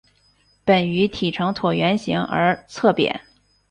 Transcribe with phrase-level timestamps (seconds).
[0.65, 3.21] 本鱼体呈椭圆形而侧扁。